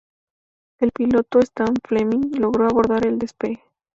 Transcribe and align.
El 0.79 0.93
piloto, 0.93 1.37
Stan 1.41 1.75
Fleming, 1.87 2.31
logró 2.39 2.65
abortar 2.65 3.05
el 3.05 3.19
despegue. 3.19 3.61